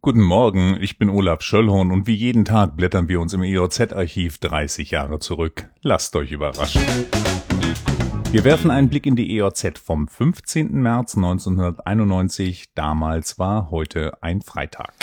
Guten 0.00 0.22
Morgen, 0.22 0.78
ich 0.80 0.96
bin 0.96 1.10
Olaf 1.10 1.42
Schöllhorn 1.42 1.90
und 1.90 2.06
wie 2.06 2.14
jeden 2.14 2.44
Tag 2.44 2.76
blättern 2.76 3.08
wir 3.08 3.20
uns 3.20 3.32
im 3.32 3.42
EOZ-Archiv 3.42 4.38
30 4.38 4.92
Jahre 4.92 5.18
zurück. 5.18 5.68
Lasst 5.82 6.14
euch 6.14 6.30
überraschen. 6.30 6.82
Wir 8.30 8.44
werfen 8.44 8.70
einen 8.70 8.88
Blick 8.88 9.06
in 9.06 9.16
die 9.16 9.36
EOZ 9.36 9.80
vom 9.82 10.06
15. 10.06 10.70
März 10.70 11.16
1991. 11.16 12.74
Damals 12.76 13.40
war 13.40 13.72
heute 13.72 14.22
ein 14.22 14.40
Freitag. 14.40 14.94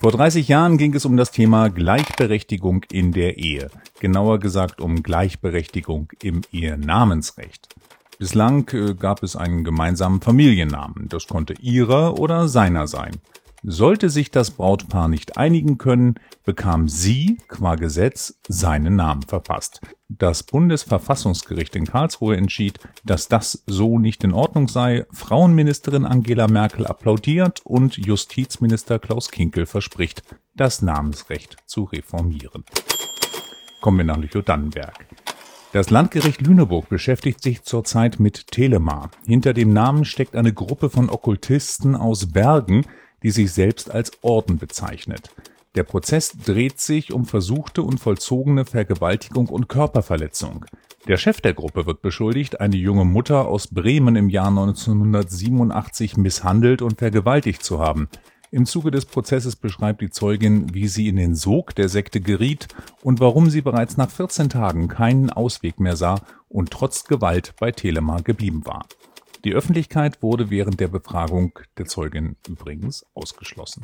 Vor 0.00 0.10
30 0.10 0.48
Jahren 0.48 0.76
ging 0.76 0.92
es 0.94 1.04
um 1.04 1.16
das 1.16 1.30
Thema 1.30 1.68
Gleichberechtigung 1.68 2.82
in 2.90 3.12
der 3.12 3.38
Ehe. 3.38 3.70
Genauer 4.00 4.40
gesagt 4.40 4.80
um 4.80 5.04
Gleichberechtigung 5.04 6.10
im 6.20 6.40
Ehenamensrecht. 6.50 7.68
Bislang 8.18 8.68
äh, 8.72 8.94
gab 8.94 9.22
es 9.22 9.36
einen 9.36 9.62
gemeinsamen 9.62 10.20
Familiennamen. 10.20 11.08
Das 11.08 11.28
konnte 11.28 11.54
ihrer 11.60 12.18
oder 12.18 12.48
seiner 12.48 12.88
sein. 12.88 13.12
Sollte 13.62 14.08
sich 14.08 14.30
das 14.30 14.50
Brautpaar 14.52 15.08
nicht 15.08 15.36
einigen 15.36 15.76
können, 15.76 16.14
bekam 16.44 16.88
sie 16.88 17.38
qua 17.48 17.74
Gesetz 17.74 18.38
seinen 18.48 18.96
Namen 18.96 19.22
verpasst. 19.22 19.80
Das 20.08 20.42
Bundesverfassungsgericht 20.42 21.76
in 21.76 21.86
Karlsruhe 21.86 22.36
entschied, 22.36 22.80
dass 23.04 23.28
das 23.28 23.62
so 23.66 23.98
nicht 23.98 24.24
in 24.24 24.32
Ordnung 24.32 24.68
sei. 24.68 25.06
Frauenministerin 25.12 26.06
Angela 26.06 26.48
Merkel 26.48 26.86
applaudiert 26.86 27.60
und 27.64 27.96
Justizminister 27.98 28.98
Klaus 28.98 29.30
Kinkel 29.30 29.66
verspricht, 29.66 30.22
das 30.54 30.80
Namensrecht 30.80 31.58
zu 31.66 31.84
reformieren. 31.84 32.64
Kommen 33.82 33.98
wir 33.98 34.04
nach 34.04 34.18
Lüchow-Dannenberg. 34.18 35.06
Das 35.72 35.90
Landgericht 35.90 36.40
Lüneburg 36.40 36.88
beschäftigt 36.88 37.42
sich 37.42 37.62
zurzeit 37.62 38.18
mit 38.18 38.48
Telemar. 38.48 39.10
Hinter 39.24 39.52
dem 39.52 39.72
Namen 39.72 40.04
steckt 40.04 40.34
eine 40.34 40.52
Gruppe 40.52 40.90
von 40.90 41.08
Okkultisten 41.08 41.94
aus 41.94 42.32
Bergen, 42.32 42.84
die 43.22 43.30
sich 43.30 43.52
selbst 43.52 43.90
als 43.90 44.12
Orden 44.22 44.58
bezeichnet. 44.58 45.30
Der 45.76 45.84
Prozess 45.84 46.32
dreht 46.32 46.80
sich 46.80 47.12
um 47.12 47.26
versuchte 47.26 47.82
und 47.82 48.00
vollzogene 48.00 48.64
Vergewaltigung 48.64 49.48
und 49.48 49.68
Körperverletzung. 49.68 50.64
Der 51.06 51.16
Chef 51.16 51.40
der 51.40 51.54
Gruppe 51.54 51.86
wird 51.86 52.02
beschuldigt, 52.02 52.60
eine 52.60 52.76
junge 52.76 53.04
Mutter 53.04 53.46
aus 53.46 53.68
Bremen 53.68 54.16
im 54.16 54.28
Jahr 54.28 54.48
1987 54.48 56.16
misshandelt 56.16 56.82
und 56.82 56.98
vergewaltigt 56.98 57.62
zu 57.62 57.78
haben. 57.78 58.08
Im 58.52 58.66
Zuge 58.66 58.90
des 58.90 59.06
Prozesses 59.06 59.54
beschreibt 59.54 60.00
die 60.00 60.10
Zeugin, 60.10 60.74
wie 60.74 60.88
sie 60.88 61.06
in 61.06 61.14
den 61.14 61.36
Sog 61.36 61.72
der 61.76 61.88
Sekte 61.88 62.20
geriet 62.20 62.66
und 63.02 63.20
warum 63.20 63.48
sie 63.48 63.62
bereits 63.62 63.96
nach 63.96 64.10
14 64.10 64.48
Tagen 64.48 64.88
keinen 64.88 65.30
Ausweg 65.30 65.78
mehr 65.78 65.94
sah 65.96 66.20
und 66.48 66.72
trotz 66.72 67.04
Gewalt 67.04 67.54
bei 67.60 67.70
Telemar 67.70 68.22
geblieben 68.22 68.66
war. 68.66 68.86
Die 69.44 69.54
Öffentlichkeit 69.54 70.22
wurde 70.22 70.50
während 70.50 70.80
der 70.80 70.88
Befragung 70.88 71.58
der 71.78 71.86
Zeugin 71.86 72.36
übrigens 72.46 73.06
ausgeschlossen. 73.14 73.82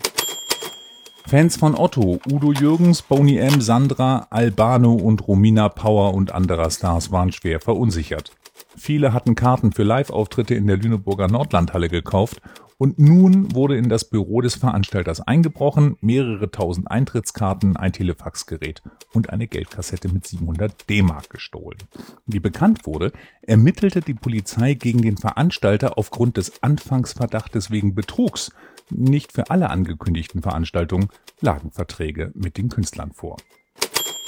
Fans 1.27 1.57
von 1.57 1.75
Otto, 1.75 2.21
Udo 2.31 2.53
Jürgens, 2.53 3.01
Boni 3.01 3.39
M., 3.39 3.63
Sandra, 3.63 4.27
Albano 4.29 4.93
und 4.93 5.27
Romina 5.27 5.71
Power 5.71 6.13
und 6.13 6.33
anderer 6.33 6.71
Stars 6.71 7.11
waren 7.11 7.33
schwer 7.33 7.59
verunsichert. 7.61 8.33
Viele 8.77 9.15
hatten 9.15 9.35
Karten 9.35 9.73
für 9.73 9.83
Live-Auftritte 9.83 10.55
in 10.55 10.67
der 10.67 10.77
Lüneburger 10.77 11.27
Nordlandhalle 11.29 11.89
gekauft 11.89 12.43
und 12.79 12.99
nun 12.99 13.55
wurde 13.55 13.77
in 13.77 13.89
das 13.89 14.05
Büro 14.05 14.41
des 14.41 14.57
Veranstalters 14.57 15.21
eingebrochen, 15.21 15.97
mehrere 16.01 16.51
tausend 16.51 16.91
Eintrittskarten, 16.91 17.77
ein 17.77 17.93
Telefaxgerät 17.93 18.83
und 19.13 19.31
eine 19.31 19.47
Geldkassette 19.47 20.09
mit 20.09 20.27
700 20.27 20.89
D-Mark 20.89 21.31
gestohlen. 21.31 21.79
Wie 22.27 22.41
bekannt 22.41 22.87
wurde, 22.87 23.13
ermittelte 23.43 24.01
die 24.01 24.15
Polizei 24.15 24.75
gegen 24.75 25.03
den 25.03 25.17
Veranstalter 25.17 25.97
aufgrund 25.97 26.37
des 26.37 26.63
Anfangsverdachtes 26.63 27.71
wegen 27.71 27.95
Betrugs. 27.95 28.53
Nicht 28.91 29.33
für 29.33 29.51
alle 29.51 29.71
angekündigten 29.71 30.43
Veranstaltungen 30.43 31.09
lagen 31.41 31.73
Verträge 31.73 32.31
mit 32.35 32.59
den 32.59 32.69
Künstlern 32.69 33.13
vor. 33.13 33.37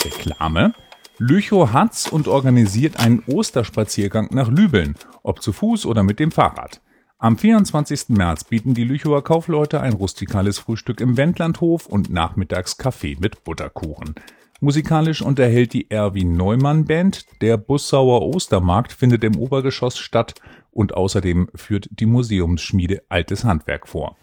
Reklame 0.05 0.73
Lüchow 1.21 1.73
hat's 1.73 2.09
und 2.09 2.29
organisiert 2.29 3.01
einen 3.01 3.25
Osterspaziergang 3.27 4.29
nach 4.31 4.49
Lübeln, 4.49 4.95
ob 5.25 5.43
zu 5.43 5.53
Fuß 5.53 5.85
oder 5.85 6.05
mit 6.05 6.21
dem 6.21 6.31
Fahrrad. 6.31 6.81
Am 7.21 7.37
24. 7.37 8.11
März 8.11 8.45
bieten 8.45 8.75
die 8.75 8.85
Lüchower 8.85 9.25
Kaufleute 9.25 9.81
ein 9.81 9.95
rustikales 9.95 10.61
Frühstück 10.61 11.01
im 11.01 11.17
Wendlandhof 11.17 11.87
und 11.87 12.11
nachmittags 12.11 12.79
Kaffee 12.79 13.17
mit 13.19 13.43
Butterkuchen. 13.43 14.15
Musikalisch 14.61 15.21
unterhält 15.21 15.73
die 15.73 15.91
Erwin 15.91 16.37
Neumann 16.37 16.85
Band. 16.85 17.25
Der 17.41 17.57
Bussauer 17.57 18.23
Ostermarkt 18.23 18.93
findet 18.93 19.25
im 19.25 19.37
Obergeschoss 19.37 19.99
statt 19.99 20.35
und 20.71 20.95
außerdem 20.95 21.51
führt 21.57 21.89
die 21.91 22.07
Museumsschmiede 22.07 23.03
Altes 23.09 23.43
Handwerk 23.43 23.89
vor. 23.89 24.17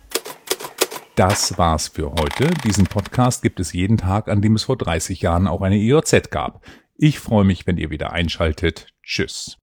Das 1.15 1.57
war's 1.57 1.89
für 1.89 2.13
heute. 2.13 2.49
Diesen 2.63 2.85
Podcast 2.85 3.41
gibt 3.41 3.59
es 3.59 3.73
jeden 3.73 3.97
Tag, 3.97 4.29
an 4.29 4.41
dem 4.41 4.55
es 4.55 4.63
vor 4.63 4.77
30 4.77 5.21
Jahren 5.21 5.47
auch 5.47 5.61
eine 5.61 5.77
EOZ 5.77 6.29
gab. 6.29 6.65
Ich 6.95 7.19
freue 7.19 7.43
mich, 7.43 7.67
wenn 7.67 7.75
ihr 7.75 7.89
wieder 7.89 8.13
einschaltet. 8.13 8.87
Tschüss. 9.03 9.51